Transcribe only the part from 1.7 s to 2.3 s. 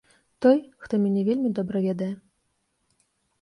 ведае.